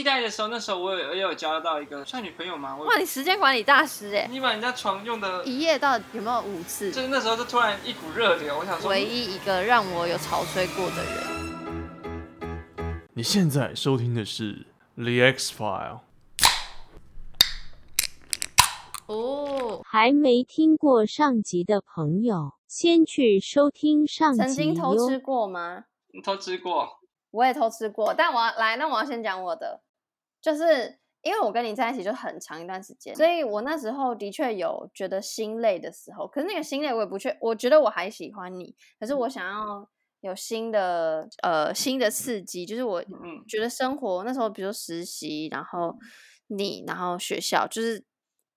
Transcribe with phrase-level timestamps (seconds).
[0.00, 2.74] 替代的时候，那时候我有也有交到一个算女朋友吗？
[2.76, 4.26] 哇，你时间管理大师哎！
[4.30, 6.90] 你把人家床用的一夜到底有没有五次？
[6.90, 11.12] 就是那时候就突然一股热流，我想说，唯一一个让我有潮吹过的人。
[13.12, 16.00] 你现在收听的是 The X File。
[19.06, 24.38] 哦，还没听过上集的朋友，先去收听上集。
[24.38, 25.84] 曾经偷吃过吗？
[26.14, 26.88] 你偷吃过，
[27.32, 28.14] 我也偷吃过。
[28.16, 29.82] 但我要来，那我要先讲我的，
[30.40, 36.26] 就是因为我跟你在一起就很长一段时间，所以我那时候的确有觉得心累的时候。
[36.26, 39.88] 可是那个心累，我也不确，我觉得我还喜欢你，可是我想要
[40.20, 43.02] 有新的呃新的刺激，就是我
[43.48, 45.96] 觉得生活那时候，比如说实习，然后
[46.46, 48.04] 你，然后学校，就是。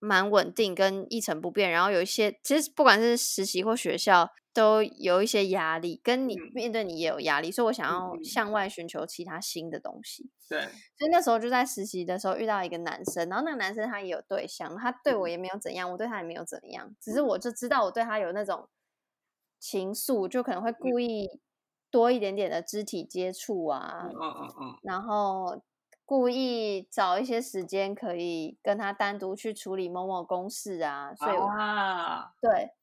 [0.04, 10.30] 蛮稳定跟一成不变，然后有一些其实不管是实习或学校都有一些压力，跟你面对你也有压力，所以我想要向外寻求其他新的东西。
[10.48, 10.60] 对，
[10.96, 18.68] 所以那时候就在实习的时候遇到一个男生，然后那个男生他也有对象，他对我也没有怎样，我对他也没有怎样，只是我就知道我对他有那种
[19.58, 21.40] 情愫，就可能会故意
[21.90, 25.62] 多一点点的肢体接触啊，嗯嗯嗯，然后。
[26.06, 32.74] 故意找一些时间可以跟他单独去处理某某公事啊，所以啊，对，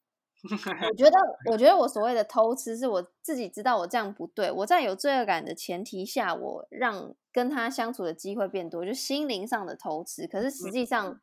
[0.90, 1.18] 我觉得，
[1.52, 10.26] 我觉得我所谓的偷吃是我自己知道我这样不对，我在有罪恶感的前提下，我让跟他相处的机会变多，就心灵上的偷吃。
[10.26, 11.20] 可是实际上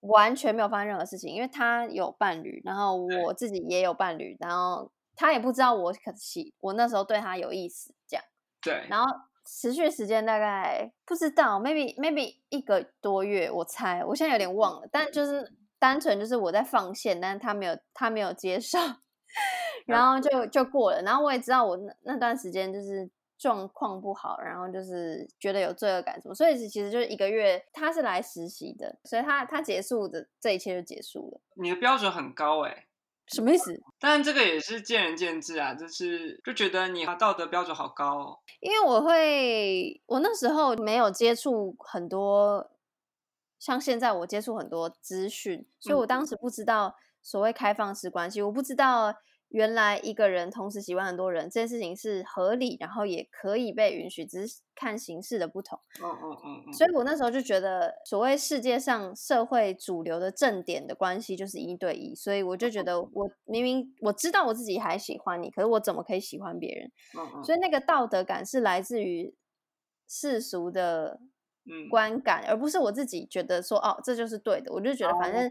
[0.00, 8.24] 完全没有发生任何事情，因为他有伴侣，然后我自己也有伴侣，然后他也不知道我可惜我那时候对他有意思，这样
[8.60, 9.06] 对，然后。
[9.50, 18.78] 持续时间大概不知道，maybe maybe 一个多月，我猜，我现在有点忘了，但就是单纯就是我在放线，但是他没有他没有接受，
[19.86, 31.40] 然后就就过了，然后我也知道我那那段时间就是状况不好，然后就是觉得有罪恶感什么，所以其实就是一个月，他是来实习的，所以他他结束的这一切就结束了。
[31.54, 32.84] 你的标准很高哎。
[33.28, 33.72] 什么意思？
[33.98, 38.38] 但这个也是见仁见智啊，就是就觉得你道德标准好高哦。
[38.60, 42.70] 因为我会，我那时候没有接触很多，
[43.58, 49.14] 像现在我接触很多资讯，所以我当时不知道所谓开放式关系，我不知道。
[49.48, 55.80] 原来一个人同时喜欢很多人，这件事情是合理，然后也可以被允许，只是看形式的不同。
[56.02, 56.72] 嗯嗯嗯嗯。
[56.72, 66.90] 所以我那时候就觉得，所谓世界上社会主流的正点的关系就是一对一，所以我就觉得， 我明明我知道我自己还喜欢你，可是我怎么可以喜欢别人？
[67.18, 67.44] 嗯嗯。
[67.44, 69.34] 所以那个道德感是来自于
[70.06, 71.20] 世俗的
[71.90, 74.70] 观感，而不是我自己觉得说，哦，这就是对的。
[74.72, 75.48] 我就觉得反正。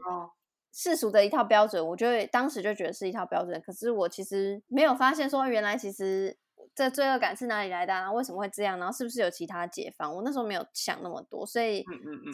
[0.74, 6.38] 世俗的一套标准，我就会当时就觉得是一套标准，可是我其实没有发现说原来其实
[6.76, 8.12] 这罪恶感是哪里来的啊？
[8.12, 8.78] 为什么会这样？
[8.78, 10.16] 然后是不是有其他解放？
[10.16, 11.84] 我那时候没有想那么多，所以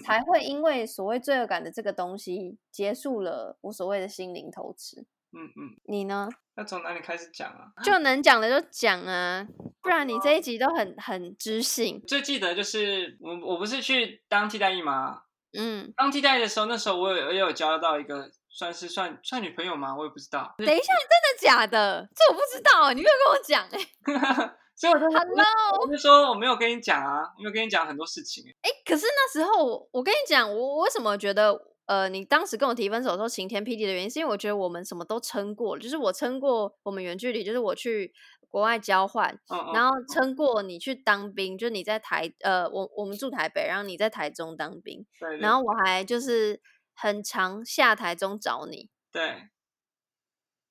[0.04, 5.06] 才会因为所谓罪恶感的这个东西结束了我所谓的心灵投吃。
[5.36, 6.30] 嗯嗯，你呢？
[6.56, 7.72] 要从哪里开始讲啊？
[7.84, 9.48] 就能讲的就讲啊，
[9.82, 12.00] 不然你这一集都很很知性。
[12.06, 15.23] 最记得就是我我不是去当替代役吗？
[15.58, 19.96] 嗯，当替代的时候，那时候我有也有交到一个算是算算女朋友吗？
[19.96, 20.54] 我也不知道。
[20.58, 22.08] 等一下，真的假的？
[22.16, 24.56] 这我不知道，你没有跟我讲哎。
[24.76, 28.52] 所以我就 Hello，我就说我没有跟你讲啊，我没有跟你讲很多事情哎。
[28.64, 31.56] 哎，可是那时候我跟你讲，我为什么觉得
[31.86, 38.12] 呃，你当时跟我提分手的时候晴天霹雳的原因，是因为我觉得我们什么都撑过了，就是我撑过我们远距离，就是我去。
[38.54, 39.40] 国外交换，
[39.74, 46.62] 然后撑过你去当兵，就你在台呃，我我们住台北，然后你在台中当兵，对，然后我还就是
[46.94, 49.50] 很常下台中找你，对，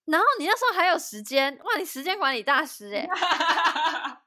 [0.04, 3.04] 然后你那时候还有时间，哇，你时间管理大师哎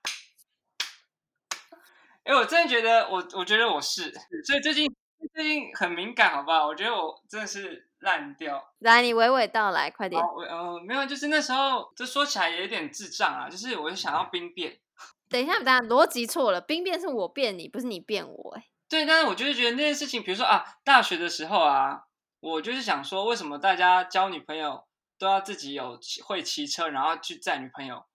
[2.27, 4.11] 哎，我真的觉得我我觉得我是，
[4.45, 4.94] 所以最近
[5.33, 6.67] 最近很敏感，好不好？
[6.67, 7.88] 我觉得我真的是。
[8.05, 10.21] 烂掉，来，你娓娓道来，快点。
[10.21, 13.49] 我呃没有，就是那时候，这说起来也有点智障啊。
[13.49, 14.79] 就是我就想要兵变。
[15.27, 18.55] 等一下，等一下，逻辑错了，兵变是我变你，不是你变我。
[18.55, 22.03] 哎，对，但是我就是觉得那件事情，比如说啊，大学的时候啊，
[22.39, 24.85] 我就是想说，为什么大家交女朋友
[25.18, 28.06] 都要自己有会骑车，然后去载女朋友？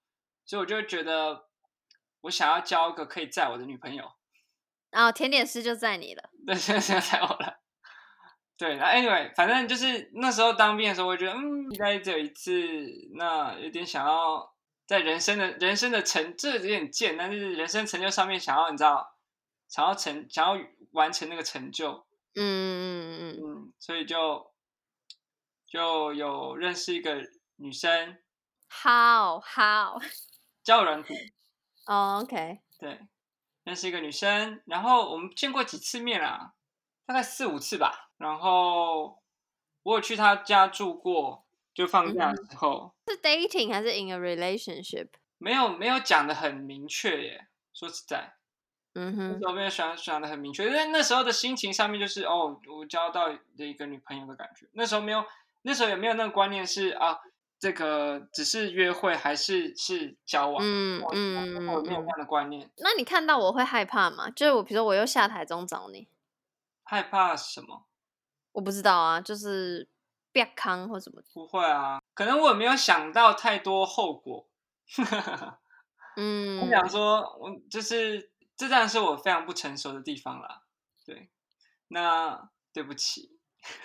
[0.46, 1.46] 所以我就觉得，
[2.22, 4.12] 我想要交一个可以载我的女朋友。
[4.90, 6.30] 然后甜点师就载你了。
[6.46, 7.59] 对，现在现在载我了。
[8.60, 12.52] 对，那 anyway，反正就是那时候当兵的时候，我觉得嗯，应该只有一次，
[13.14, 14.54] 那有点想要
[14.84, 19.16] 在人生的人生的成，这有点贱，但是人生成就上面想要你知道，
[19.66, 24.52] 想要成，想要完成那个成就，嗯嗯嗯嗯，所以就
[25.66, 27.16] 就有认识一个
[27.56, 28.18] 女生，
[28.68, 29.98] 好好，
[30.62, 31.14] 交友软体，
[31.88, 33.00] 哦，OK，对。
[33.64, 36.52] 认识一个女生，然后我们见过几次面啊，
[37.06, 38.09] 大概四五次吧。
[38.20, 39.18] 然后
[39.82, 42.92] 我有去他家住过，就放假的时候。
[43.06, 45.08] 嗯、是 dating 还是 in a relationship？
[45.38, 48.34] 没有没有讲的很明确耶，说实在，
[48.92, 54.68] 嗯哼，那时候没有想想的很明确，因为那时候的心情上面就是哦，我交到的一个女朋友的感觉。
[54.74, 55.24] 那时候没有，
[55.62, 57.18] 那时候也没有那个观念是啊。
[57.62, 60.62] 这个只是约会还是是交往？
[60.64, 62.70] 嗯嗯，我没有这样的观念。
[62.78, 64.30] 那你看到我会害怕吗？
[64.30, 66.08] 就是我，比如说我又下台中找你，
[66.84, 67.84] 害怕什么？
[68.52, 69.88] 我不知道啊，就是
[70.32, 71.22] 别康或什么？
[71.32, 74.48] 不会啊，可能我也没有想到太多后果。
[76.16, 80.62] 嗯，我想说，我就是这当然是我非常不成熟的地方啦。
[81.06, 81.30] 对，
[81.88, 83.38] 那对不起。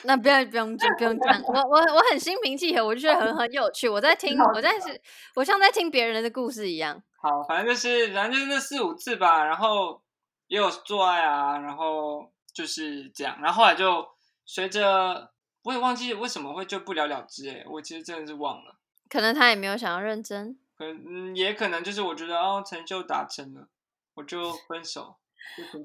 [0.04, 3.90] 那不要不用讲不用讲，我我我很心平气和，我就觉得很 很有趣。
[3.90, 5.00] 我在听，我在是，
[5.36, 7.02] 我像在听别人的故事一样。
[7.22, 10.02] 好，反正就是反正就是那四五次吧，然后
[10.48, 14.08] 也有做爱啊，然后就是这样，然后后来就
[14.46, 15.32] 随着
[15.64, 18.76] 我也忘记为什么会就不了了之哎，我其实真的是忘了。
[19.10, 23.68] 可能他也没有想要认真，可嗯也可能就是我觉得哦成就达成了，
[24.16, 25.16] 我就分手。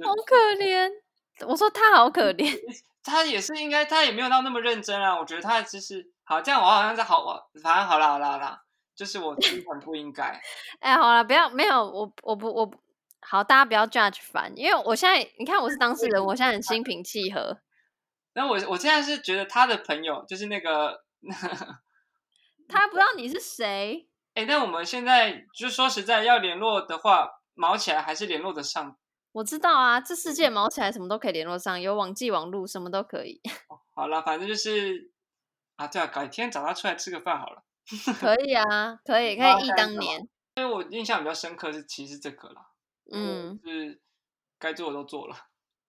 [0.02, 0.90] 好可怜，
[1.46, 2.58] 我说他好可怜。
[3.04, 5.18] 他也是应该，他也没有到那么认真啊。
[5.18, 8.62] 我觉得他其实好，这样我好像在好，我反正好啦好啦好啦，
[8.94, 10.24] 就是我真的很不应该。
[10.80, 12.78] 哎、欸，好了，不要没有我我不我不
[13.22, 17.58] 好，大家不要 judge 烦，因为我现在你看我是当事人，我现在很心平气和。
[18.34, 21.04] 那我我现在是觉得他的朋友就是那个，
[22.68, 24.08] 他不知道你是谁。
[24.34, 28.96] 哎、欸，但我们现在就说实在要联络的话，毛起来还是联络得上。
[29.32, 33.40] 我知道啊，这世界毛起来什么都可以联络上，有网际网路，什么都可以。
[33.94, 35.12] 好了，反正就是
[35.76, 37.64] 啊，对啊，改天找他出来吃个饭好了。
[38.20, 40.28] 可以啊，可以，可以忆当年。
[40.56, 42.66] 因为我印象比较深刻是，其实这个啦，
[43.12, 44.00] 嗯，是
[44.58, 45.36] 该做的都做了。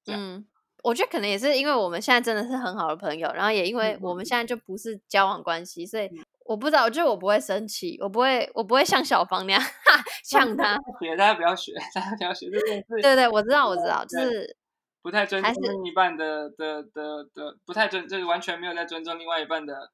[0.07, 0.47] 嗯，
[0.83, 6.09] 我觉得可能也是因为我们现在真的是很好的朋友，然后也因为我们现在就不是交往关系，所以。
[6.43, 10.77] 我不知道，就是我不会生气，我不会，我不会像小芳那样 哈呛他。
[10.99, 12.85] 别，大家不要学，大家不要学，这件事。
[13.01, 14.57] 对对，我知道，我知道，就是
[15.01, 19.91] 不太尊重另一半的的的的，不太尊，就是完全没有在尊重另外一半的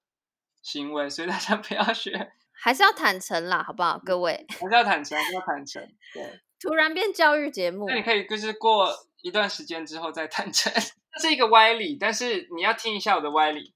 [0.63, 2.31] 行为，所以大家不要学。
[2.54, 4.44] 还是要坦诚啦，好不好，各位？
[4.50, 5.88] 还是要坦诚，还是要坦诚。
[6.12, 6.39] 对。
[6.59, 10.71] 突然变教育节目，那你可以就是过一段时间之后再坦诚，
[11.13, 13.74] 这是一个歪理，但是你要听一下我的歪理。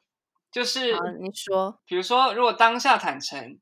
[0.51, 0.91] 就是
[1.21, 3.57] 你说，比如说，如果当下坦诚，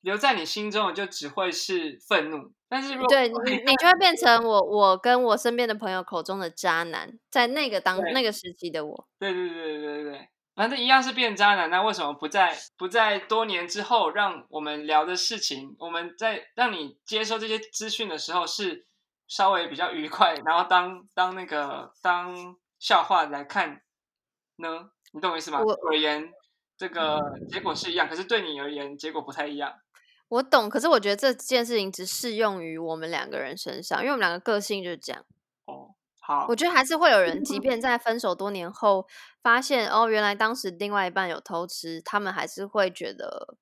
[0.00, 2.50] 留在你心中的就只会是愤怒。
[2.68, 9.08] 但是如果，对你，你就会变成我，我跟我身边的朋友口中的渣男，在那个当那个时期的我。
[9.20, 11.70] 对对对对对对，反正一样是变渣男。
[11.70, 18.86] 那为什么不在不在多年之后，让我们聊的事情，我们在让你接收这些资讯的时候是
[19.28, 23.82] 稍微比较愉快，然后当当那个当笑话来看
[24.56, 24.90] 呢？
[25.12, 25.60] 你懂我意思吗？
[25.60, 26.30] 我而言，
[26.76, 27.20] 这个
[27.50, 29.72] 结果是一样，可是对你而言，结果不太一样。
[30.28, 35.24] 我懂，可是我觉得这件事情只适用于我们两个人身上，因为我们两个个性就是这样。
[36.48, 39.06] 我觉得还是会有人，即便在分手多年后，
[39.42, 43.56] 发现哦，原来当时另外一半有偷吃，他们还是会觉得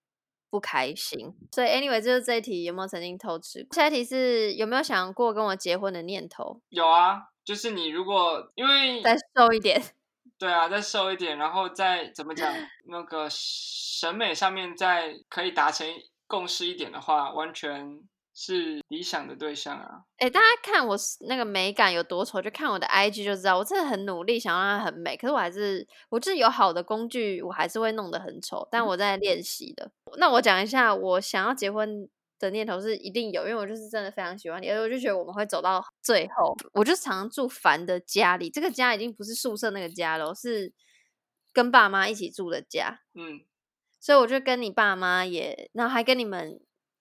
[0.48, 1.34] 不开心。
[1.52, 3.66] 所以，anyway，就是这一题有没有曾经偷吃？
[3.72, 6.60] 下一题是有没有想过跟我结婚的念头？
[6.68, 9.82] 有啊，就是你如果因为再瘦一点。
[10.38, 12.50] 对啊，再瘦一点，然后再怎么讲，
[12.88, 15.86] 那个审美上面再可以达成
[16.26, 18.00] 共识一点的话，完全
[18.42, 20.00] 是理想的对象啊！
[20.16, 20.96] 哎，大家看我
[21.28, 29.92] 那个美感有多丑，就看我的 IG 就知道，我真的很努力想让它很美，可是我还是，我就是有好的工具，我还是会弄得很丑，但我在练习的。
[30.16, 36.56] 那我讲一下，我想要结婚的念头是一定有，因为我就是真的非常喜欢你，而我就觉得我们会走到最后。
[36.72, 40.72] 我就常常住凡的家里，这个家已经不是宿舍那个家了，是
[41.52, 43.00] 跟爸妈一起住的家。
[43.14, 43.40] 嗯，
[44.00, 46.58] 所以我就跟你爸妈也，然后还跟你们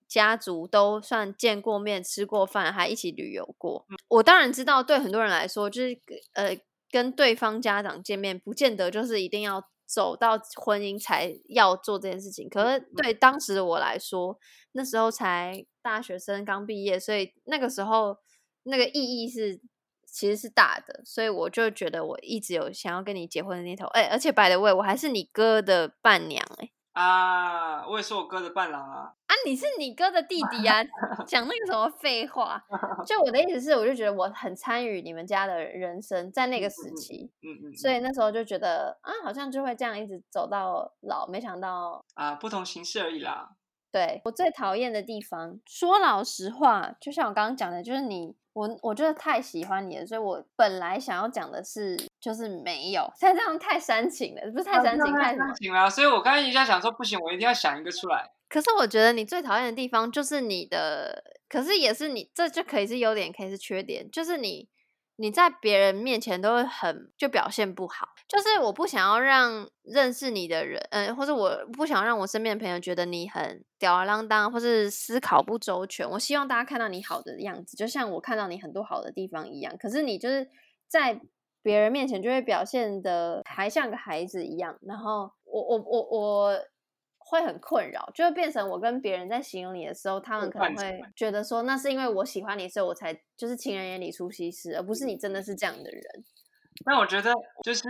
[0.10, 3.86] 家族都算见过面、吃过饭，还一起旅游过。
[3.90, 5.98] 嗯，我当然知道，对很多人来说，就是
[6.34, 6.60] 呃，
[6.92, 9.70] 跟对方家长见面，不见得就是一定要。
[9.92, 14.38] 走到婚姻才要做这件事情，可是对当时的我来说，
[14.74, 18.16] 那时候才大学生刚毕业，所以那个时候
[18.66, 19.60] 那个意义是
[20.06, 23.88] 其实是大的，所以我就觉得我一直有想要跟你结婚的念头。
[23.88, 26.70] 哎，而且 by the way，我还是你哥的伴娘哎。
[26.92, 29.14] 啊，我也是我哥的伴郎啊！
[29.40, 30.84] 啊，你是你哥的弟弟啊！
[31.26, 32.62] 讲那个什么废话？
[33.06, 41.28] 就我的意思是，我就觉得我很参与你们家的人生，在那个时期，嗯嗯，嗯，所以那时候就觉得啊，好像就会这样一直走到老。
[41.28, 43.52] 没想到啊，不同形式而已啦。
[43.92, 55.90] 对，我最讨厌的地方，说老实话，就像我刚刚讲的，就是你，我我觉得太喜欢你了，所以我本来想要讲的是，就是没有，现在这样太煽情了，不是太煽情，太煽情了。
[55.90, 58.32] 所以我刚才一下想说，不行，我一定要想一个出来。
[58.50, 64.68] 可是我觉得你最讨厌的地方就是你的，可是也是你，这就可以是优点，可以是缺点，就是你。
[65.22, 76.10] 你在别人面前都会很就表现不好，就是我不想要让认识你的人，嗯，或者我不想让我身边的朋友觉得你很吊儿郎当，或是思考不周全。
[76.12, 79.76] 我希望大家看到你好的样子，就像我看到你很多好的地方一样。
[79.78, 80.48] 可是你就是
[80.88, 81.20] 在
[81.62, 86.60] 别人面前就会表现的还像个孩子一样，然后我我我我。
[87.30, 96.02] 会很困扰，就会变成我跟别人在形容你的时候，他们可能会觉得说，那是因为我喜欢你，所以我才就是情人眼里出西施，而不是你真的是这样的人。
[96.88, 97.32] 那我觉得
[97.64, 97.86] 就是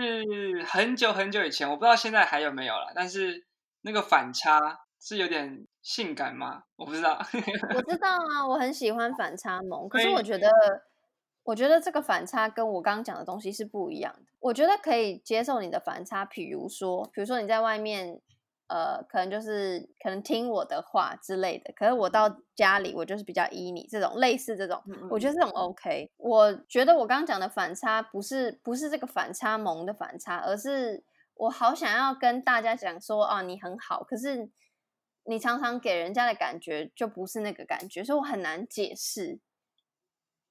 [0.66, 3.46] 很久很久以前，我不知道现在还有没有了，但是
[3.84, 4.60] 那个反差
[5.00, 6.64] 是有点性感吗？
[6.76, 7.18] 我不知道。
[7.74, 10.50] 我知道 啊，我很喜欢反差萌，可是我觉得，
[11.44, 14.24] 我觉得这个反差跟我刚刚讲的东西是不一样的。
[14.42, 18.20] 我觉得可以接受你的反差，比如说，比如说你在外面。
[18.70, 26.12] 呃，可能就是可能听我的话之类的，可是我到家里我就是比较依你这种类似这种，我觉得这种 OK。
[26.18, 34.50] 我觉得我刚刚讲的反差不是不是这个反差萌的反差，而是我好想要跟大家讲说啊，你很好，可是
[35.26, 39.40] 你常常给人家的感觉就不是那个感觉，所以我很难解释。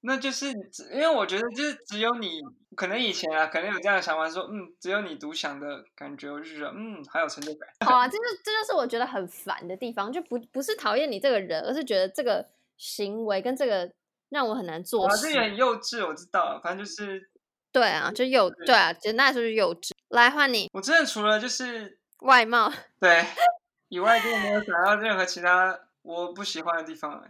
[0.01, 0.47] 那就是
[0.93, 2.41] 因为我觉得就是只有你，
[2.75, 7.69] 可能以前啊，可能有这样的想法说，嗯，只有你独享的感觉，我就觉得嗯，还有成就感。
[7.85, 13.91] 好啊，这就这就是我觉得很烦的地方，就不不是讨厌你这个人，而是觉得这个行为跟这个
[14.29, 15.15] 让我很难做事。
[15.15, 17.29] 啊，这个很幼稚，我知道，反正就是
[17.71, 19.91] 对啊，就幼对啊，简单来说就是幼稚。
[20.09, 23.25] 来换你，我真的除了就是外貌对
[23.89, 27.27] 以外，就没有想到任何其他我不喜欢的地方了。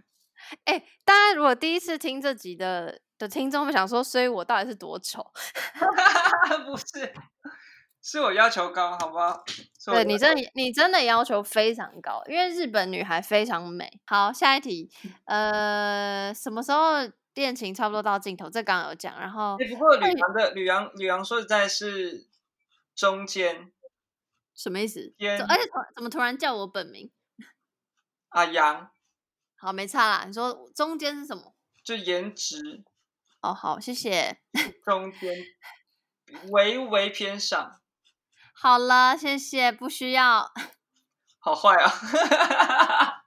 [0.66, 5.32] 哎、欸，大家如果第一次听这集的的听众们想说，所以我到底是多丑？
[6.66, 7.14] 不是，
[8.02, 9.44] 是我要求高，好不好？
[9.86, 14.00] 对你真的，你真的要求非常高，因为日本女孩非常美。
[14.06, 14.90] 好，下一题，
[15.26, 16.94] 呃，什么时候
[17.36, 18.50] 恋情差不多到尽头？
[18.50, 22.28] 这刚刚有讲，然后、欸、不过吕阳的吕阳吕阳说实在是
[22.96, 23.72] 中间，
[24.56, 25.14] 什么意思？
[25.48, 25.64] 而且
[25.96, 27.12] 怎么突然叫我本名？
[28.30, 28.92] 阿阳。
[29.60, 30.24] 好，没差啦。
[30.26, 31.54] 你说中间是什么？
[31.84, 32.84] 就颜值。
[33.42, 34.40] 哦，好，谢谢。
[34.86, 35.36] 中间，
[36.52, 37.80] 微微偏上。
[38.54, 40.52] 好了，谢谢，不需要。
[41.40, 41.90] 好坏啊！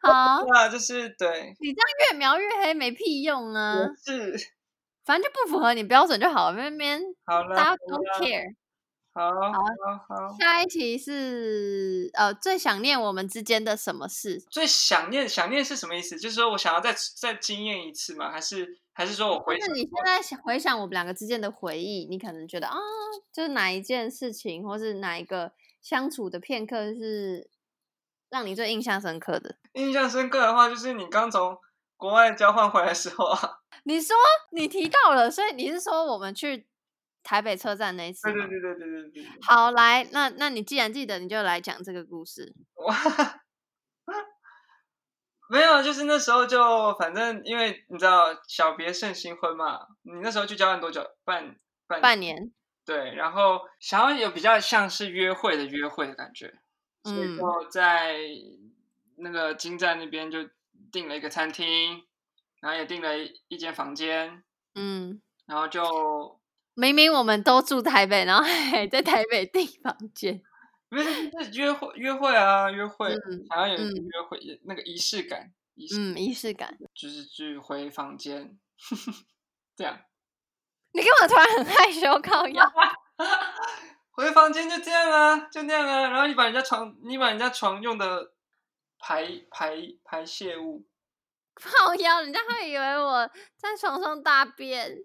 [0.00, 1.54] 好，那就是对。
[1.60, 3.74] 你这样越描越黑，没屁用啊！
[4.04, 4.36] 是，
[5.04, 7.02] 反正就不符合你标准就好了，边边。
[7.24, 8.54] 好了，大家 don't care。
[9.14, 9.52] 好好
[10.08, 14.38] 好，下一题是呃，最想念我们之间的什么事？
[14.48, 16.16] 最想念想念是什么意思？
[16.16, 18.30] 就是说我想要再再经验一次吗？
[18.30, 19.66] 还是还是说我回那？
[19.74, 22.78] 你现在回想我们两个之间的回忆，你可能觉得啊，
[23.32, 27.50] 就是哪一件事情，或是哪一个相处的片刻是
[28.30, 29.56] 让你最印象深刻的？
[29.72, 31.58] 印象深刻的话，就是你刚从
[31.96, 33.58] 国外交换回来的时候啊。
[33.82, 34.14] 你说
[34.52, 36.68] 你提到了，所以你是说我们去？
[37.22, 39.26] 台北车站那一次，对对对对对对对。
[39.42, 42.54] 好，来，那那你既然记得，你就来讲这个故事。
[42.76, 42.94] 哇，
[45.50, 51.04] 没有，就是那时候就反正因为你知道小别胜新婚嘛，你那时候去交换多久？
[51.24, 51.56] 半
[51.86, 52.52] 半半年。
[52.86, 56.54] 对，然后想要有比较像是约会的约会的感觉，
[57.04, 58.16] 所以就在
[59.16, 60.38] 那个金站那边就
[60.90, 62.02] 订了一个餐厅，
[62.60, 64.42] 然后也订了一间房间，
[64.74, 66.38] 嗯，然后就。
[66.80, 70.40] 明明我们都住台北，然后还在台北订房间，
[70.88, 78.56] 不是是约会约会啊，约会，嗯、好像有约会，嗯、那个仪式感，仪式嗯，仪式感，就是去回房间，
[79.74, 79.98] 这样。
[80.92, 82.72] 你干嘛突然很害羞，靠腰？
[84.12, 88.34] 回房间就这样啊，就那样啊，然后你把人家床，你把人家床用的
[89.00, 90.86] 排排排泄物，
[91.54, 94.96] 靠腰，人家会以为我在床上大便，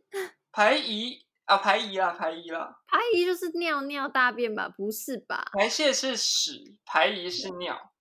[0.52, 1.23] 排遗。
[1.46, 4.70] 啊，排遗啦，排遗啦，排遗就是尿尿大便吧？
[4.70, 5.52] 不是吧？
[5.54, 7.92] 排泄是屎，排遗是尿，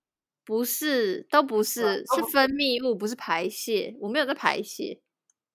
[0.44, 3.96] 不是，都不是，啊、都不是，是分泌物，不是排泄。
[4.00, 5.00] 我没有在排泄。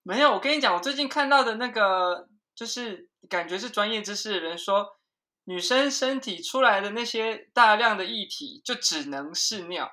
[0.04, 4.86] 没有，我跟你讲，我最近看到的那个，就是感觉是专业知识的人说，
[5.46, 9.90] 女生身体出来的那些大量的液体，就只能是尿。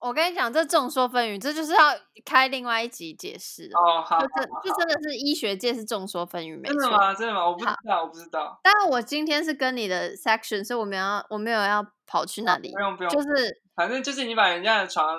[0.00, 1.78] 我跟你讲，这众说纷纭，这就是要
[2.24, 4.00] 开另外一集解释哦。
[4.00, 6.80] 好，就这就真的是医学界是众说纷纭，没错。
[6.80, 7.14] 真的吗？
[7.14, 7.48] 真的吗？
[7.48, 8.60] 我不知道，我不知道。
[8.62, 12.72] 但是我今天是跟你的 section，所以我没有要，我没有要跑去那里。
[12.72, 15.18] 不用不用，就是反正就是你把人家的床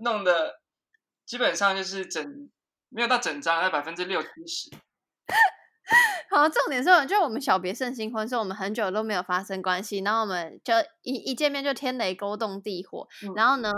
[0.00, 0.60] 弄的
[1.26, 2.48] 基本上就是整
[2.88, 4.70] 没有到整张，在百分之六七十。
[6.30, 13.70] 好，重点是，就我们小别胜新婚，所以我们很久都没有发生关系，然后我们就一一见面就天雷勾动地火，嗯、然后呢，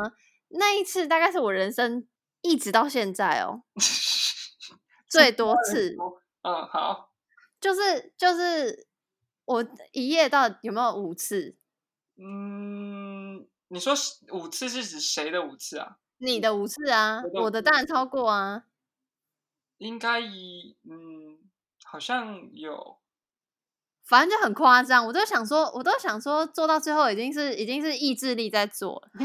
[0.48, 2.06] 那一次大概是我人生
[2.40, 3.62] 一直到现在哦，
[5.08, 5.96] 最多次，
[6.42, 7.12] 嗯，好，
[7.60, 8.86] 就是就是
[9.44, 11.56] 我一夜到有没有五次？
[12.16, 13.94] 嗯，你说
[14.32, 15.98] 五次是指谁的五次啊？
[16.18, 18.64] 你的五次啊，我的，当然超过啊，
[19.78, 21.38] 应该以嗯。
[21.90, 22.98] 好像有，
[24.04, 25.06] 反正就很夸张。
[25.06, 29.24] 我都想说，我都想说，做到最后已经是已经是意志力在做了， 因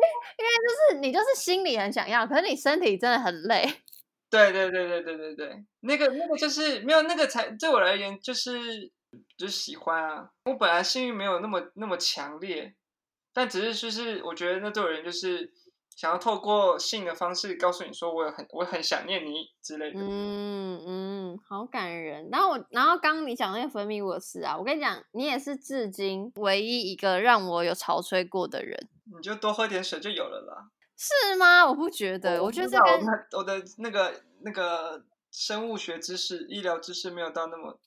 [0.00, 0.06] 为
[0.38, 0.50] 因为
[0.90, 3.62] 就是你就是心里很想要，可是你身体真的很累。
[4.28, 8.90] 对对对对对对对，那个那个就是没有那个才对我而言就是
[9.36, 10.30] 就是喜欢啊。
[10.44, 12.74] 我本来性欲没有那么那么强烈，
[13.32, 15.52] 但只是就是我觉得那对我而言就是。
[15.96, 20.00] 想要透过性的方式告诉你说，我很我很想念你之类的。
[20.00, 22.26] 嗯嗯，好感人。
[22.32, 28.88] 然后我，然后刚刚你讲那个分泌物的事啊，我跟你讲，你也是至今唯一一个让我有潮吹过的人。
[29.14, 30.70] 你就多喝点水就有了啦。
[31.00, 31.66] 是吗？
[31.66, 37.80] 我不觉得，我，我觉得这跟我，的那个那个生物学知识、医疗知识没有到那么，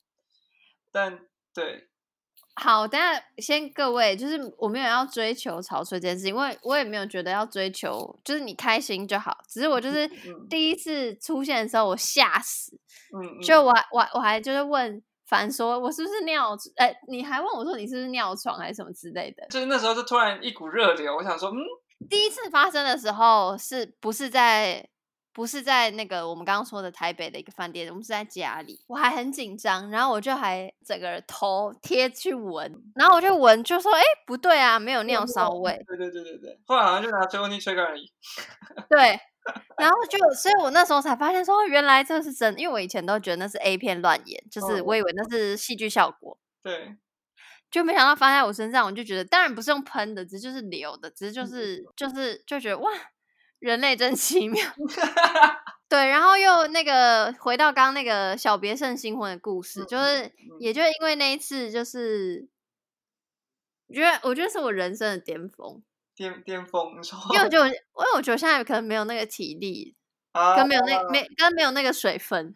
[0.92, 1.20] 但
[1.54, 1.90] 对。
[2.56, 9.38] 好，等下先各位，就是我没有要追求潮吹这件事情，因为我也没有觉得要追求，就是你开心就好。
[9.48, 10.08] 只是我就是
[10.50, 12.80] 第一次出现的时候，我吓死。
[13.16, 16.56] 嗯，就我我我还就是问凡说，我是不是尿？
[16.78, 19.48] 哎、欸，你还问我说你是不是尿床还是什么之类的？
[19.50, 21.58] 就是那时候就突然一股热流，我想说，嗯，
[22.10, 24.88] 第一次发生的时候是不是在？
[25.36, 35.84] 不是在那个我们刚刚说的台北的一个饭店，我们是在家里，我还很紧张，然后我就还整个头贴去闻，然后我就闻，就说，哎，不对啊，没有 尿骚味。
[35.88, 38.06] 对对对对对，后来好像就拿吹风机吹干而已。
[38.88, 39.20] 对，
[39.80, 46.38] 然后就，所以我那时候才发现说，原来这是真，因为我以前都觉得那是 A 片乱演，就是我以为那是戏剧效果。
[46.62, 46.96] 对，
[47.74, 52.90] 就没想到发在我身上，我就觉得，当然不是用喷的，只是就是流的，只是就是就是就觉得哇。
[53.60, 54.62] 人类真奇妙，
[55.88, 62.46] 对，然后又那个回到刚刚那个小别胜新婚的故事，就是也就是因为那一次，就是
[63.88, 65.82] 我觉得我觉得是我人生的巅峰，
[66.14, 66.92] 巅巅峰，
[67.32, 67.48] 因为我。
[67.48, 69.96] 就因为我觉得现在可能没有那个体力，
[70.34, 72.54] 啊、跟没有那没跟没有那个水分，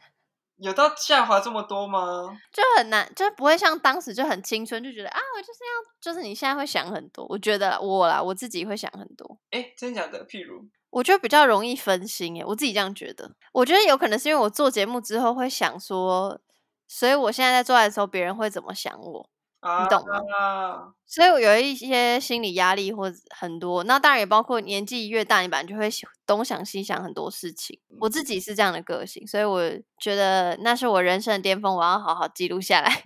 [0.58, 2.38] 有到下滑这么多吗？
[2.52, 10.26] 就很难，就不会像当时就很青春，就觉得啊，我就是要，就是你现在会想很多，我觉得我啦，我自己会想很多，哎，真假的？
[10.26, 10.68] 譬如。
[10.90, 13.30] 我觉得比较容易分心耶，我自己这样觉得。
[13.52, 16.40] 我觉得有可能是因为我做节目之后会想说，
[16.88, 20.94] 所以我现在在做爱的时候，别人会怎么想我，啊、你懂吗？
[21.06, 23.84] 所以我有一些心理压力或者很多。
[23.84, 25.90] 那当然也包括年纪越大，你本来就会
[26.26, 27.80] 东想西想很多事情。
[28.00, 29.62] 我自己是这样的个性，所以我
[30.00, 32.92] 觉得那是我人生的巅峰，我要好好记录下来。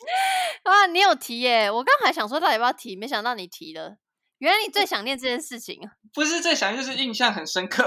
[0.64, 1.70] 啊，你有提耶？
[1.70, 3.96] 我刚还想说到底要不要提，没想到你提了。
[4.38, 5.92] 原来你最想念这件事情啊？
[6.14, 7.84] 不是最想念，就是印象很深刻。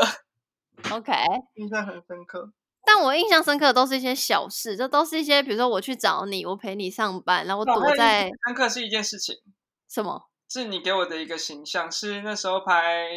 [0.91, 1.12] OK，
[1.56, 2.52] 印象很深刻。
[2.86, 8.30] 但我印象深刻的都是一些小事，这都是一些，比如说我去找你，我陪你上班，然后我躲在。
[8.46, 9.36] 深刻是一件事情。
[9.89, 10.30] 什么？
[10.50, 13.10] 是你给我的一个形象，是那时候拍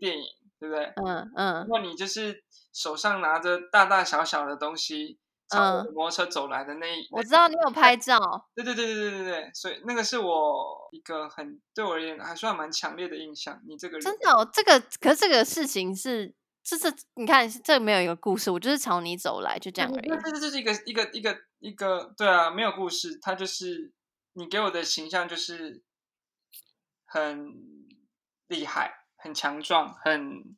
[0.00, 0.24] 电影，
[0.58, 0.92] 对不对？
[1.04, 1.66] 嗯嗯。
[1.70, 2.42] 那你就是
[2.72, 5.18] 手上拿着大大小小的东西。
[5.48, 5.60] 从
[5.94, 8.18] 摩托车走来的那一，我知道你有拍照。
[8.52, 13.62] 对对对对对对对，所以那个是我一个很对我而言还算蛮强烈的印象。
[13.68, 16.34] 你这个人真的，哦，这个可是这个事情是，
[16.68, 20.08] 就是你看这没有一个故事，我就是朝你走来，就这样而已。
[20.24, 23.92] 这这是一个一个一个一个，对啊，没有故事，它就是
[24.32, 25.82] 你给我的形象就是
[27.04, 27.54] 很
[28.48, 30.56] 厉害、很强壮、很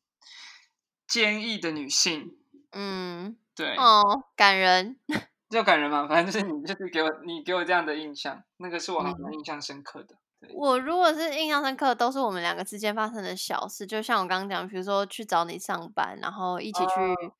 [1.07, 2.39] 坚毅的女性。
[2.73, 3.37] 嗯。
[3.55, 4.03] 对哦，
[4.37, 5.01] 感人，
[5.51, 10.15] 就感人嘛，反正就是你，就是给我你给我这样的印象，那个是我还蛮印象深刻的。
[10.41, 17.33] 对，我如果是印象深刻，都是我们两个之间发生的小事，就像我刚刚讲，比如说去找你上班，然后一起去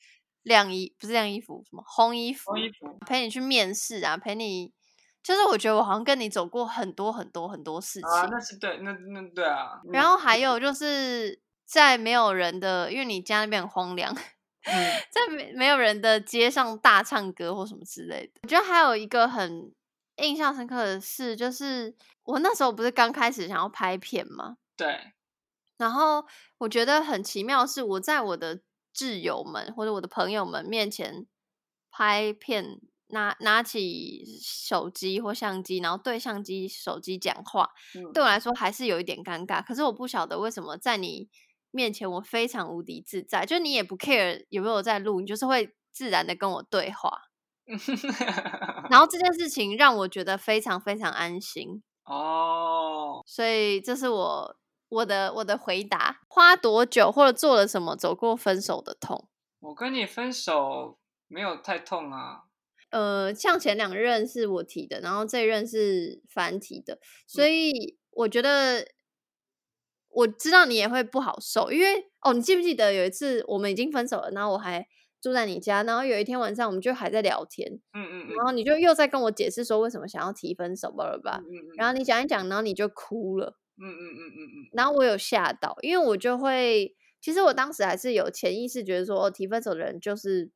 [0.43, 4.73] 晾衣，不是晾衣服，什么烘衣服，烘衣服，陪你去面试啊，陪你，
[5.23, 8.09] 就是我觉得我好像跟你走过很多很多很多事情。
[8.09, 9.81] 啊，那是对，那那对啊。
[9.93, 14.15] 然后还有就是在没有人的，因为你家那边很荒凉。
[15.11, 19.73] 在没没有人的街上大唱歌或什么之类的，我觉得还有一个很
[20.19, 24.59] 印象深刻的事，就是我那时候不是刚开始想要拍片吗？
[24.77, 25.13] 对。
[25.77, 26.27] 然后
[26.59, 28.61] 我觉得很奇妙，是我在我的
[28.95, 31.27] 挚友们或者我的朋友们面前
[31.91, 39.65] 拍片，拿拿起手机或相机，然后对相机、手机讲话，嗯，对我来说还是有一点尴尬。
[39.65, 41.29] 可是我不晓得为什么在你
[41.71, 47.28] 面前我非常无敌自在，就你也不 care 有没有在录，你就是会自然的跟我对话。
[48.91, 54.57] 然后这件事情让我觉得非常非常安心哦，所以这是我。
[54.91, 59.29] 我的我的回答，花多久或者做了什么走过分手的痛？
[59.61, 62.45] 我跟你分手没有太痛啊。
[62.89, 68.89] 呃，像前两任是我提的，然后这一任是凡提的，所以我觉得
[70.09, 74.89] 我知道你也会不好受，因为哦，你记不记得有一次我们已经分手了，然后我还
[75.21, 83.59] 住在你家，然后有一天晚上我们就还在聊天，嗯嗯，嗯，然后你就又在跟我解释说为什么想要提分手，吧了吧，嗯嗯，然后你讲一讲，然后你就哭了。
[83.81, 90.51] 嗯嗯嗯嗯嗯，然后我有吓到，因为我就会，其实我当时还是有潜意识觉得说，哦，提分手的人就是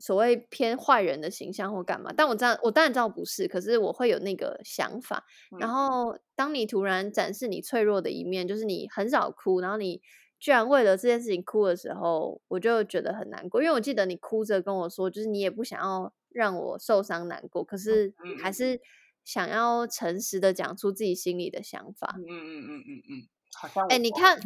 [0.00, 5.24] 所谓偏坏人的形象或干嘛，但我知道，我当然知道不是，可是我会有那个想法。
[5.60, 10.00] 然后当你突然展示你脆弱的一面，就是你很少哭，然后你
[10.40, 18.80] 居然为了这件事情哭的时候，我就觉得很难过，因为我记得你哭着跟我说，就是你也不想要让我受伤难过，可是还是。
[19.22, 22.16] 想要诚实的讲出自己心里的想法。
[22.16, 24.40] 嗯嗯嗯嗯嗯，好像哎、欸，你看，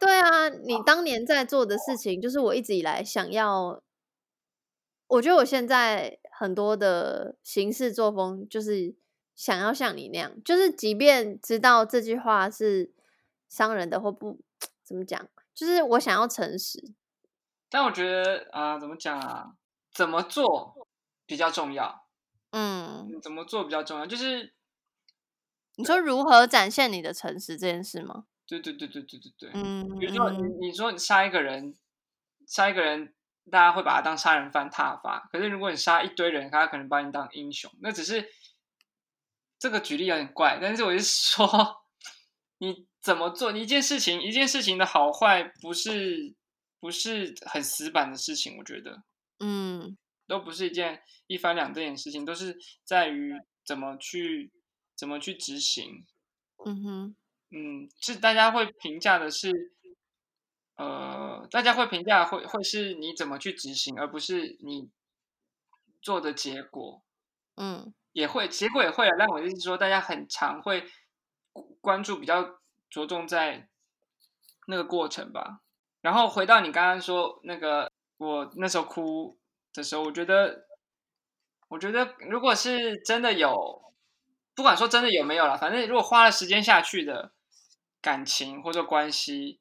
[0.00, 3.82] 对啊，你 当年在做的事情，就是我一直以来想要。
[5.08, 8.96] 我觉得我现在很多的行事作风，就是
[9.36, 12.90] 想要像你那样，就是即便知道这句话是
[13.46, 14.40] 伤人的或不
[14.90, 15.24] 怎么讲，
[15.54, 16.92] 就是我想要诚实。
[17.68, 19.52] 但我觉得啊、呃，怎么讲啊？
[19.94, 20.74] 怎么做
[21.26, 22.08] 比较重要。
[22.50, 24.04] 嗯，怎么做比较重要？
[24.04, 24.52] 就是
[25.76, 28.24] 你说如何展现你的诚实这件事吗？
[28.48, 29.50] 对对对对对对对。
[29.54, 31.72] 嗯，比如说你你说你杀一个人，
[32.48, 33.14] 杀一个人，
[33.48, 35.28] 大家会把他当杀人犯挞伐。
[35.30, 37.70] 可是如果你杀一堆人，他可能把你当英雄。
[37.80, 38.28] 那只是
[39.56, 41.46] 这个举例有点怪，但是我是说，
[42.60, 43.50] 你怎么做？
[43.52, 46.34] 你一件事情，一件事情的好坏，不是
[46.78, 49.02] 不是很死板的事情，我觉得。
[49.40, 49.98] 嗯。
[50.26, 53.32] 都不是一件一翻两瞪眼的事情，都是在于
[53.64, 54.52] 怎么去
[54.94, 56.06] 怎么去执行。
[56.64, 57.16] 嗯哼，
[57.50, 59.50] 嗯，是大家会评价的是，
[60.76, 64.88] 呃，大家会评价会会是你怎么去执行，而不是你
[66.00, 67.02] 做的结果。
[67.56, 70.84] 嗯，也会结果也会啊，但我的意思是说，大家很常会
[71.80, 73.68] 关注比较着重在
[74.66, 75.60] 那个过程吧。
[76.00, 79.38] 然后回到你刚刚说那个，我那时候哭。
[79.72, 80.66] 的时候，我觉得，
[81.68, 83.94] 我觉得，如果是真的有，
[84.52, 87.30] 不管说真的有没有了，反正如果花了时间下去的
[88.02, 89.60] 感情或者关系，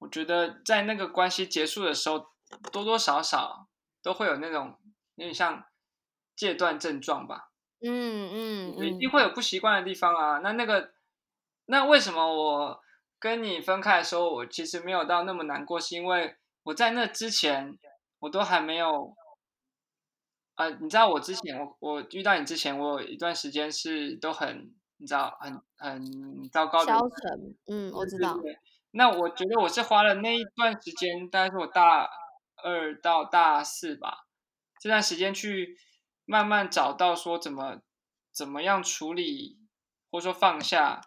[0.00, 2.26] 我觉得在那个关系结束的时候，
[2.70, 3.68] 多多少少
[4.02, 4.78] 都会有那种
[5.14, 5.64] 有点像
[6.36, 7.52] 戒断症状吧。
[7.80, 10.40] 嗯嗯，嗯，一定会有不习惯的地方啊。
[10.40, 10.92] 那那个，
[11.66, 12.80] 那为什么我
[13.18, 17.78] 跟你分开的时候，我其实没有到那么难过，是因为我在那之前。
[18.18, 19.14] 我都还没有，
[20.54, 26.86] 呃，你知道我之前，我我遇到你之前，我有一段时间是都很，你知道，很很糟糕的。
[26.86, 28.32] 消沉，嗯，我知道。
[28.32, 28.58] 对对对。
[28.92, 32.08] 那我觉得我是花了那一段时间，大概是我大
[32.64, 34.26] 二到大四吧，
[34.80, 35.76] 这段时间去
[36.24, 37.82] 慢慢找到说怎么
[38.32, 39.58] 怎么样处理，
[40.10, 41.02] 或者说放下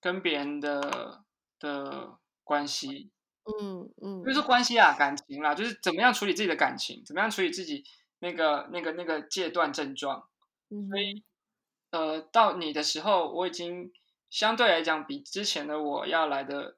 [0.00, 1.22] 跟别人的
[1.58, 3.10] 的关系。
[3.44, 7.82] 嗯嗯，就是关系啊，感情啦，就是怎么样处理自己的感情，怎么样处理自己
[8.20, 10.28] 那个那个那个戒断症状。
[10.68, 11.24] 嗯，所以
[11.90, 13.90] 呃，到你的时候，我已经
[14.28, 16.76] 相对来讲比之前的我要来的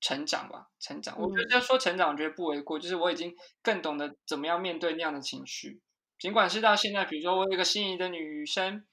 [0.00, 1.18] 成长吧，成长。
[1.18, 5.80] 我觉得说成长，我觉得不为过，就是我已经更懂得怎么样面对那样的情绪。
[6.18, 8.86] 尽管是到现在，比如说我有一个心仪的女生，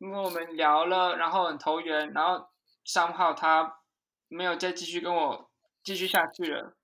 [0.00, 2.48] 因为我们聊了，然后很投缘，然后
[2.84, 3.80] somehow 她
[4.28, 5.50] 没有再继续跟我。
[5.86, 6.74] 继续下去了，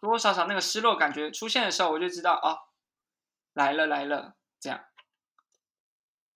[0.00, 2.58] 多多少少那个失落感觉出现的时候，我就知道哦，
[3.52, 4.84] 来了来了，这样，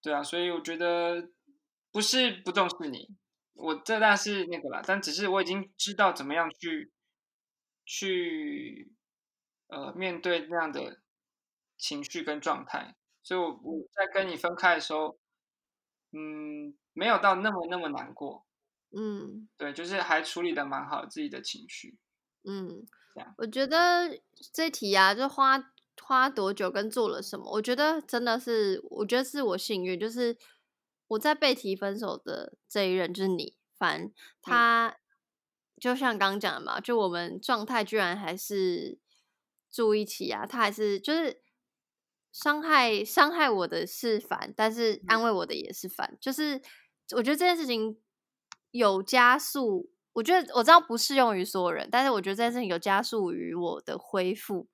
[0.01, 1.31] 对啊，所以我觉得
[1.91, 3.09] 不是不重视你，
[3.55, 6.93] 我这但是那个啦，但只是我已经知道怎么样去
[7.85, 8.93] 去
[9.67, 11.01] 呃面对那样的
[11.77, 15.19] 情绪跟状态，所以我我在跟你分开的时候，
[16.13, 18.47] 嗯，没有到那么那么难过。
[18.93, 21.99] 嗯，对，就是还处理的蛮好自己的情绪。
[22.45, 22.87] 嗯，
[23.39, 24.21] 我觉得
[24.53, 25.73] 这题啊，就花
[26.03, 27.53] 花多久跟做了什么？
[27.53, 30.37] 我觉得真的是，我觉得是我幸运，就是
[31.09, 34.97] 我在被提分手的这一任就是你，凡他、嗯、
[35.79, 38.99] 就像刚刚讲的嘛，就我们状态居然还是
[39.71, 41.43] 住一起啊，他还是就是
[42.33, 46.61] 伤害伤害我的是烦，但是安慰我的也是凡，就是
[47.15, 48.01] 我觉得这件事情
[48.71, 49.91] 有加速。
[50.13, 54.67] 我觉得我知道不适用于所有人，但是我觉得这件事情有加速于我的恢复。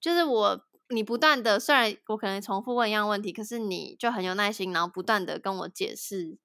[0.00, 6.38] 就是我，你不断的，虽然我可能重复问一样问题，可是你就很有耐心，然后不断的跟我解释，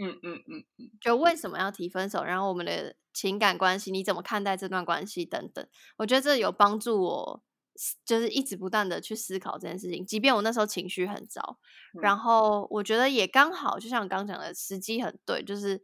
[0.00, 5.66] 嗯嗯嗯嗯，就为什么要提分手，然后我们的情感关系，你怎么看待这段关系等等。
[5.96, 7.42] 我觉得这有帮助我，
[8.04, 11.58] 就是一直不断的去思考这件事情，即便我那时候情绪很糟，
[11.94, 15.82] 嗯、然后我觉得也刚好，就像我刚讲的时机很对，就是。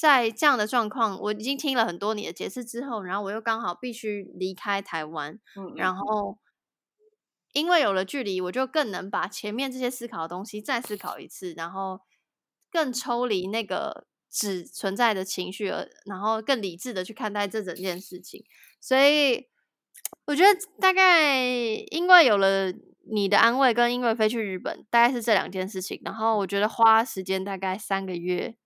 [0.00, 6.38] 在这样的状况，我已经听了很多你的解释之后，然后我又刚好必须离开台湾，嗯，然后
[7.52, 12.00] 因为有了距离，我就更能把前面这些思考的东西再思考一次，然后
[12.70, 18.42] 更抽离那个只存在的情绪，而然后更理智的去看待这整件事情。
[18.80, 19.48] 所以
[20.24, 21.44] 我觉得大概
[21.90, 22.72] 因为有了
[23.12, 26.00] 你的安慰，跟因为飞去日本，大概是这两件事情。
[26.02, 28.56] 然后我觉得花时间大概三个月。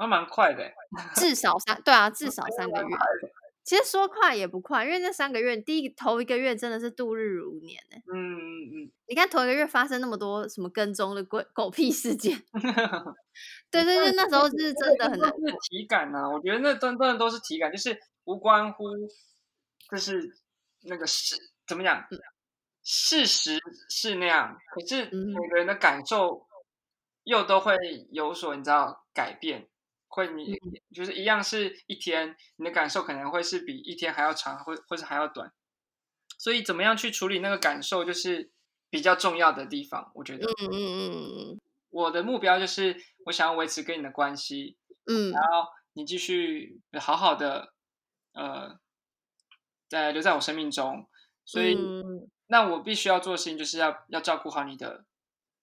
[0.00, 0.72] 还蛮快的，
[1.14, 2.96] 至少三对啊，至少三个月。
[3.62, 7.98] 其实说快也不快，因为那三个月，第一头一个月真的是度日如年呢。
[8.12, 8.40] 嗯嗯
[8.72, 8.92] 嗯。
[9.06, 12.42] 你看头一个月发生那么多什么跟踪的鬼狗屁事件，
[13.70, 15.28] 对对对，那时候是真的很难。
[15.30, 18.84] 是体感啊，我觉得那段段都是体感，就是无关乎，
[19.90, 20.34] 就是
[20.84, 21.36] 那个事
[21.68, 22.02] 怎么讲，
[22.82, 23.58] 事实
[23.90, 26.46] 是那样，可是每个人的感受
[27.24, 27.76] 又都会
[28.10, 29.68] 有所你知道改变。
[30.10, 30.58] 会你
[30.92, 35.52] 就是一样是一天，你的感受可能会是比一天还要长，或或者还要短，
[36.36, 38.50] 所以怎么样去处理那个感受，就是
[38.90, 40.10] 比较重要的地方。
[40.16, 41.50] 我觉得，嗯嗯嗯。
[41.52, 47.72] 嗯，我的目标就是我想要维持跟你的关系，嗯，然后你继续好好的，
[48.32, 48.78] 呃，
[49.88, 51.08] 在留在我生命中，
[51.44, 55.04] 所以，嗯，那我必须要做的事情就是要要照顾好你的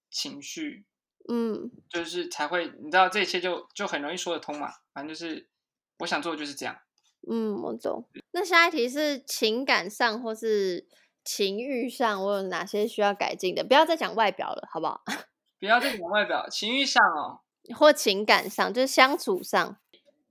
[0.10, 0.86] 情绪。
[1.30, 4.72] 嗯，就是才会，你知道这一切就就很容易说得通嘛。
[4.94, 5.50] 反正就是
[6.00, 6.78] 我想做的就是这样。
[7.30, 8.08] 嗯，我懂。
[8.32, 10.88] 那下一题是情感上或是
[11.26, 13.63] 情欲上，我有哪些需要改进的？
[13.66, 15.04] 不要再讲外表了，好不好？
[15.60, 17.42] 不要再讲外表，情欲上哦，
[17.76, 19.78] 或情感上，就是相处上，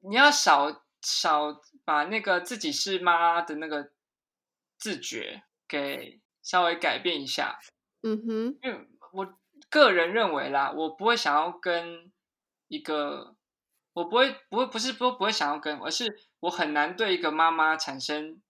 [0.01, 3.91] 你要少少把那个自己是妈的那个
[4.79, 7.59] 自觉给稍微改变一下。
[8.03, 9.35] 嗯哼，因为我。
[9.69, 12.11] 个人认为啦，我不会想要跟
[12.69, 13.35] 一个，
[13.93, 16.05] 我不会不会不是不不会想要跟，而是
[16.41, 18.41] 我很难对一个妈妈产生，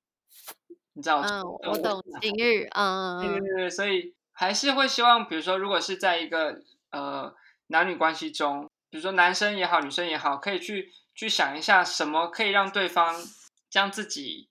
[0.92, 1.20] 你知道？
[1.22, 7.34] 嗯，我懂情欲，嗯，对对对，所以还是会希望，比如说，如果是在一个呃
[7.68, 13.14] 男女关系中，比如说男生也好，女生也好，可以去去想一下，什么可以让对方
[13.70, 14.50] 将自己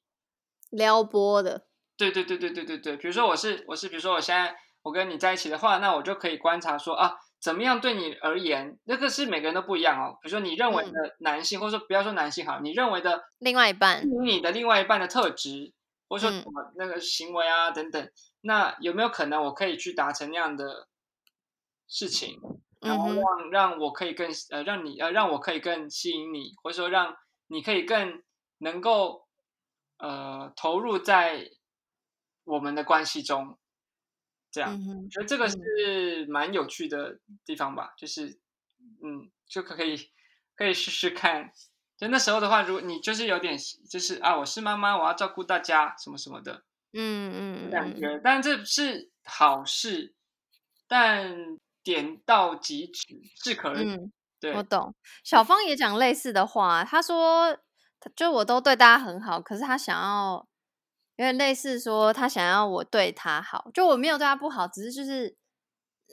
[0.71, 1.67] 撩拨的。
[1.95, 4.55] 对对对对对对对，比如说我是我是，比如说我现在。
[4.85, 10.19] 我跟你在一起的话，那我就可以观察说啊，怎么样对你而言，那个是每个人都不一样哦。
[10.21, 15.73] 比如说你认为的男性，嗯、或者说不要说男性好，你认为的另外一半，你的另外一半的特质，
[16.07, 20.87] 或者说什么那个行为啊、嗯、等等，那有没有可能我可以去达成那样的
[21.87, 22.39] 事情，
[22.79, 27.15] 然后让、嗯、让我可以更呃让你呃让我可以更吸引你，或者说让
[27.47, 28.21] 你可以更
[28.59, 29.25] 能够
[29.97, 31.49] 呃投入在
[32.43, 33.57] 我们的关系中。
[34.55, 38.39] 这样，我觉得这个是蛮有趣的地方吧，就是，
[39.03, 39.97] 嗯，就可可以
[40.55, 41.51] 可以试试看。
[41.97, 43.57] 就那时候的话，如果你就是有点，
[43.89, 46.63] 就是啊，我是妈妈，我要照顾大家，什么什么的，
[46.93, 50.15] 嗯嗯，感觉，但这是好事，
[50.87, 51.35] 但
[51.83, 53.03] 点到即止，
[53.43, 53.83] 适可而止。
[53.83, 54.95] 嗯，对，我懂。
[55.25, 57.57] 小芳也讲类似的话，她说，
[58.15, 60.47] 就我都对大家很好，可是她想要。
[61.17, 65.37] 因为类似说，他想要我对他好，就我没有对他不好，只是就是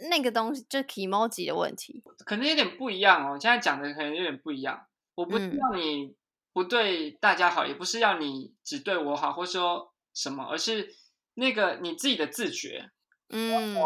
[0.08, 3.36] 那个东西，就 kimoji 的问题，可能有点不一样哦。
[3.40, 4.86] 现在讲的可能有点不一样。
[5.16, 6.14] 我不是要你
[6.52, 10.94] 不对大家好，嗯、也不是要你只对我好，或说什么，而是
[11.34, 12.90] 那个你自己的自觉。
[13.28, 13.76] 嗯，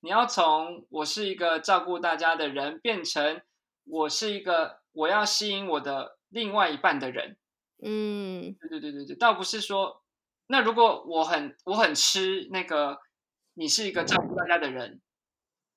[0.00, 3.42] 你要从我是一个照顾大家的人，变成
[3.84, 7.36] 我是一个我要吸引我的另外一半的人。
[7.82, 10.02] 嗯，对对对对对，倒不是说。
[10.48, 12.98] 那如果我很我很吃那个，
[13.54, 15.00] 你是一个照顾大家的人，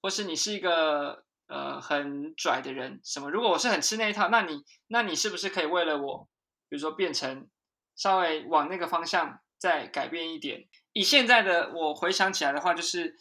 [0.02, 3.32] 或是你是一个呃很拽的人，什么？
[3.32, 6.30] 如果我是很吃那一套，那你那你是不是可以为了我，
[6.70, 7.50] 比如说变成
[7.96, 10.68] 稍微往那个方向再改变一点。
[10.94, 13.18] 以现在的我回想起来的话，就是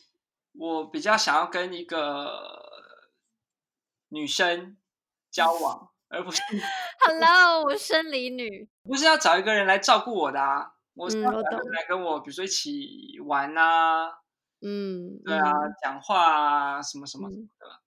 [0.52, 2.92] 我比较想要跟一个
[4.08, 4.76] 女生
[5.30, 6.42] 交往，而不是
[7.00, 10.74] Hello，我生理女，不是要找一个人来照顾我的啊。
[10.98, 14.10] 我是要来跟我，比如说一起玩啊，
[14.60, 17.80] 嗯，对啊，嗯讲话啊，什么什么什么的。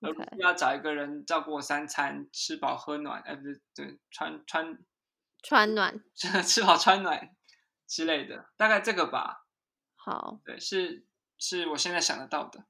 [0.00, 4.78] 而不要找一个人照顾我三餐，吃饱喝暖，哎，不是，对，穿穿
[5.42, 7.34] 穿暖， 吃饱穿暖
[7.86, 9.46] 之类的，大概这个吧。
[9.96, 10.40] 好。
[10.44, 11.06] 对，是
[11.38, 12.66] 是我现在想得到的。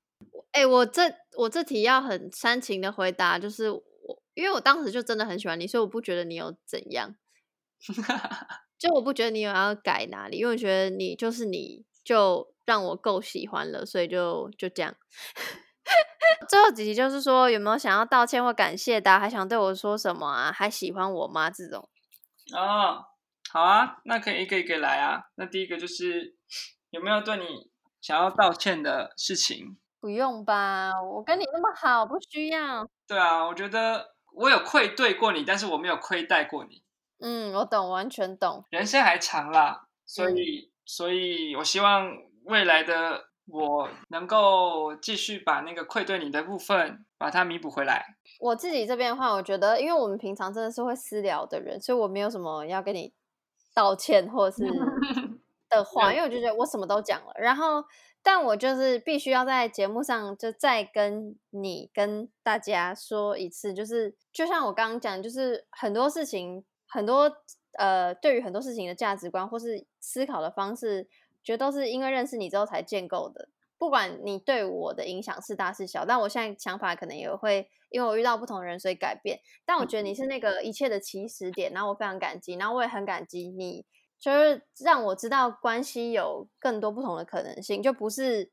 [0.52, 1.02] 哎、我这
[1.36, 3.82] 我这题要很煽情的回答，就是我
[4.34, 7.16] 因为我当时就真的很喜欢你，所以我不觉得你有怎样，
[8.86, 14.94] 就我不觉得你有要改哪里，因为我觉得你就是你，就让我够喜欢了，所以就就这样。
[16.50, 20.52] 最后几集就是说有没有想要道歉或感谢的啊、还想对我说什么啊？
[20.52, 21.48] 还喜欢我吗？
[21.48, 21.88] 这种
[22.54, 23.06] 哦，
[23.50, 25.22] 好啊，那可以一个一个来啊。
[25.36, 26.36] 那第一个就是
[26.90, 27.70] 有没有对你
[28.02, 29.78] 想要道歉的事情？
[29.98, 32.86] 不用吧，我跟你那么好，不需要。
[33.08, 36.83] 对啊，我觉得我有愧对过你，但是我没有亏待过你。
[37.20, 38.64] 嗯，我懂，完全懂。
[38.70, 42.10] 人生还长啦，所以，所以我希望
[42.44, 48.16] 未来的我能够继续把那个愧对你的部分把它弥补回来。
[48.40, 53.12] 我自己这边的话，我觉得，因为我们平常真的是会私聊的人，所以我没有什么要跟你
[53.74, 54.64] 道歉或者是
[55.70, 57.32] 的话，因为我就觉得我什么都讲了。
[57.36, 57.84] 然后，
[58.22, 67.28] 但我就是必须要在节目上就再跟你跟大家说一次，就是就像我刚刚讲，就是很多事情，很多
[67.76, 71.08] 呃，对于很多事情的价值观或是思考的方式，
[71.42, 73.48] 觉得都是因为认识你之后才建构的。
[73.76, 79.40] 不管你对我的影响是大是小，但我现在想法可能也会因为我遇到不同的人所以改变。
[79.66, 83.84] 但我觉得你是那个一切的起始点，然后我非常感激，然后我也很感激你，
[84.20, 88.52] 就是让我知道关系有更多不同的可能性，就不是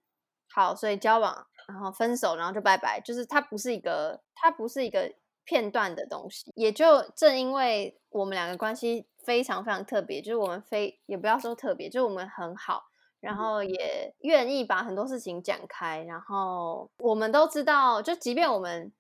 [0.49, 6.51] 好，所以交往，然后分手，然后就拜拜，就是它不是一个，它不是一个片段的东西。
[6.55, 12.83] 也就正因为我们两个关系非常非常特别，就是我们非也不要说特别，就是我们很好。
[13.19, 18.91] 然后也愿意把很多事情讲开，然后我们都知道，就即便我们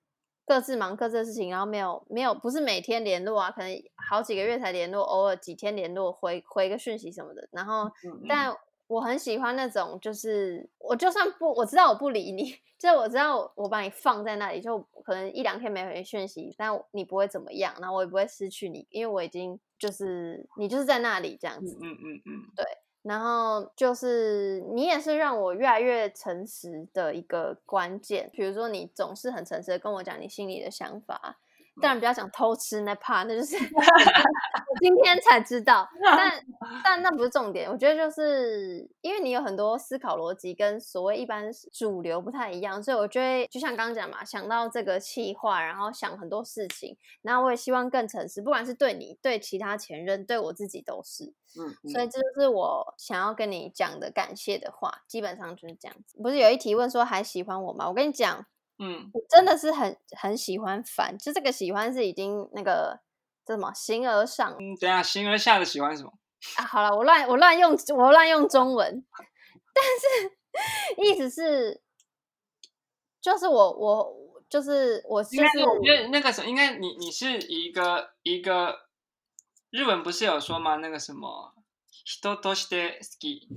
[0.45, 7.49] 各自忙各自的事情，然后没有没有不是每天联络啊，可能好几个月才联络，偶尔几天联络，回回个讯息什么的。
[7.51, 8.55] 然后，嗯但
[8.91, 21.77] 我很喜欢那种，就是我就算不，我知道我不理你，就是我知道我把你放在那里，就可能一两天没回讯息，但你不会怎么样，然后我也不会失去你，因为我已经就是你就是在那里这样子。
[21.81, 22.65] 嗯嗯嗯，对。
[23.03, 31.39] 然后就是你也是让我越来越诚实的一个关键，比如说你总是很诚实的跟我讲你心里的想法，
[31.81, 36.45] 当然不要讲偷吃那怕，那就是 我今天才知道， 但
[36.83, 51.33] 但那不是重点，我觉得就是因为你有很多思考逻辑跟所谓一般主流不太一样，所以我觉得就像刚刚讲嘛，想到这个气话，然后想很多事情，然后我也希望更诚实，不管是对你、对其他前任、对我自己都是。
[51.59, 56.17] 嗯，所以这就是我想要跟你讲的感谢的话，基本上就是这样子。
[56.23, 57.89] 不是有一提问说还喜欢我吗？
[57.89, 58.45] 我跟你讲，
[58.80, 63.00] 嗯，我真的是很很喜欢烦，就这个喜欢是已经那个
[63.44, 66.12] 这什么形而上嗯，等一下形而下的喜欢什么？
[66.56, 66.64] 啊。
[66.64, 69.06] 好了，我乱我乱用我乱用中文，
[69.72, 71.80] 但是 意思是
[73.20, 78.88] 就是我我就是我就应该是我觉得那个什么，应该你你是一个一个
[79.70, 80.76] 日文不是有说吗？
[80.76, 81.54] 那个什么
[82.04, 83.48] 人として好き，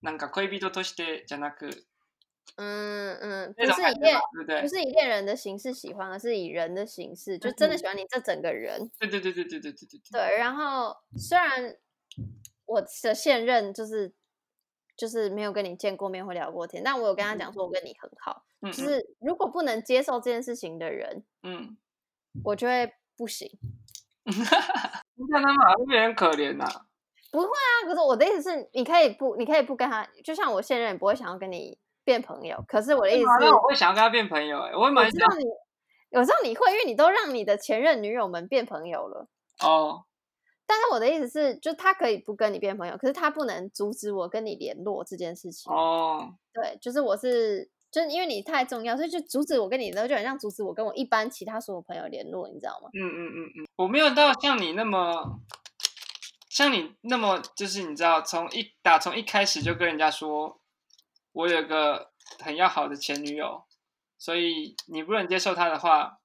[0.00, 1.84] なんか恋人としてじゃなく，
[2.55, 4.67] 嗯嗯，不是以恋不对不？
[4.67, 8.89] 是以恋人的形式喜欢，而是以人的形式，就真的喜欢你这整个人。
[8.97, 11.75] 对对对对对对对对对，然后虽然
[12.65, 14.13] 我的现任就是
[14.95, 21.77] 就是没有跟你见过面或聊过天，但我有跟他讲说我跟你很好，嗯就是如果不能接受这件事情的人，嗯，
[22.43, 23.51] 我就会不行。
[24.25, 24.33] 你
[25.31, 26.65] 看他们好像有点可怜呐。
[27.29, 32.63] 不会啊可是我的意思是，你可以不，你可以不跟他，就像我现任也不会想要跟你变朋友。
[32.65, 35.45] 可是我的意思是，我会想要跟他变朋友哎，我会蛮想我知道你，
[36.17, 39.27] 我知道你会，因为你都让你的前任女友们变朋友了。
[39.59, 40.05] 哦，
[40.65, 45.69] 但是我的意思是，就他可以不跟你变朋友，可是他不能阻止我跟你联络这件事情。
[45.73, 52.89] 哦，对，就是我是，就是因为你太重要，所以就阻止我跟你联络，就很像阻止我跟我一般其他所有朋友联络，你知道吗？
[52.93, 55.41] 嗯嗯嗯嗯，我没有到像你那么，
[56.49, 60.59] 像你那么，就是你知道，从一打从一开始就跟人家说，
[61.37, 63.63] 我有个很要好的前女友，
[64.17, 66.19] 所以你不能接受她的话，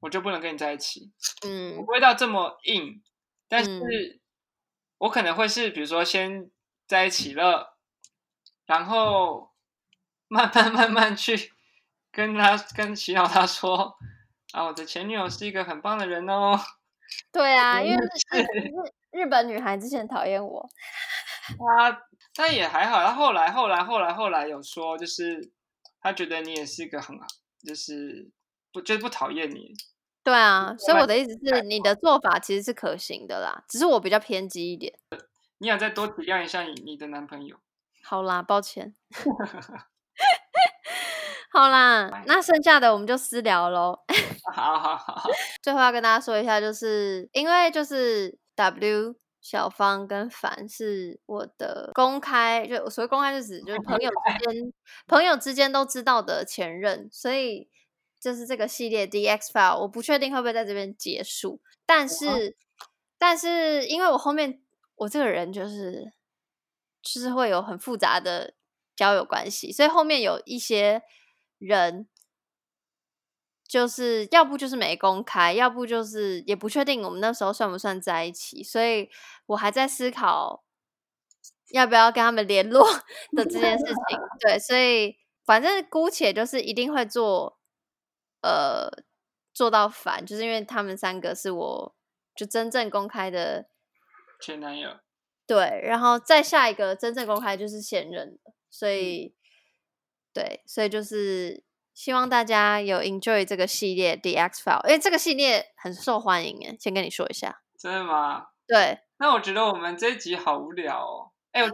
[0.00, 1.10] 我就不能跟你在一起。
[1.42, 3.02] 我嗯不会到这么硬，
[3.48, 4.20] 但是嗯
[4.98, 6.50] 我可能会是比如说先
[6.86, 7.78] 在一起了，
[8.66, 9.52] 然后
[10.28, 11.54] 慢慢慢慢去
[12.10, 13.96] 跟他跟洗脑他说
[14.52, 16.60] 啊，我的前女友是一个很棒的人哦。
[17.32, 17.96] 对啊，因为
[19.10, 20.68] 日日本女孩之前讨厌我，
[21.58, 22.02] 他
[22.34, 25.52] 但也还好，他后来后来后来后来有说，就是
[26.00, 27.26] 他觉得你也是一个很好，
[27.66, 28.30] 就是
[28.72, 29.74] 不就是不讨厌你。
[30.24, 34.92] 对啊，所以我的意思是，你的做法其实是可行的啦，只是我比较偏激一点。
[35.58, 37.56] 你想再多体谅一下你你的男朋友？
[38.04, 38.94] 好啦，抱歉。
[41.52, 43.98] 好啦，那剩下的我们就私聊喽。
[44.54, 45.28] 好好好。
[45.62, 54.72] 最后要跟大家说一下，就是因为就是 W 小芳跟凡是我的公开，就所谓公开是指就是朋友之 间
[55.06, 57.68] 朋友之间都知道的前任，所以。
[58.22, 62.38] 就是这个系列 The X File，我不确定会不会在这边结束，但是，哦、
[63.18, 64.62] 但是因为我后面
[64.94, 66.12] 我这个人就是
[67.02, 68.54] 就是会有很复杂的
[68.94, 71.02] 交友关系，所以后面有一些
[71.58, 72.06] 人
[73.72, 79.08] 就是要不就是没公开，要不就是也不确定我们那时候算不算在一起，所以
[79.46, 80.62] 我还在思考
[81.70, 82.86] 要不要跟他们联络
[83.34, 84.18] 的这件事 情。
[84.40, 85.16] 对，所以
[85.46, 87.58] 反正姑且就是一定会做。
[88.42, 88.90] 呃，
[89.54, 91.94] 做到烦，就是因为他们三个是我
[92.34, 93.68] 就真正公开的
[94.40, 94.98] 前男友，
[95.46, 99.34] 对，然后再下一个真正公开就是现任的，所以、嗯、
[100.34, 101.62] 对，所以就是
[101.94, 108.46] 希望大家有 enjoy 这个系列 The X File，因为这个系列很受欢迎诶，先跟你说一下，真的吗？
[108.66, 111.70] 对，那我觉得我们这一集好无聊哦，哎，我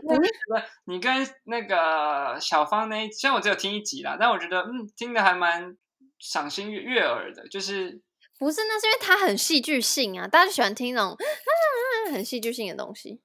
[0.84, 5.76] 你跟那个小芳那一集，虽然我只有听一集啦，但我觉得嗯，听的还蛮。
[6.20, 8.02] 赏心悦悦耳的，就是
[8.40, 8.60] 不是？
[8.64, 11.16] 那是因为它很戏剧性啊，大家就喜欢听那种
[12.12, 13.20] 很戏剧性的东西。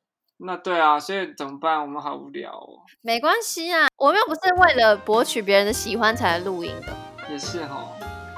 [0.46, 1.82] 那对啊，所以怎么办？
[1.82, 2.80] 我们好无聊哦。
[3.02, 6.94] 没关系啊，我们又不是为了博取别人的喜欢才来录音的。
[7.30, 7.90] 也是哦，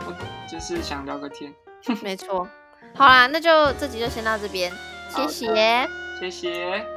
[0.06, 0.14] 我
[0.48, 1.54] 就是想聊个天。
[2.02, 2.48] 没错。
[2.96, 4.72] 好啦，那就这集就先到这边，
[5.10, 5.90] 谢谢，
[6.20, 6.95] 谢谢。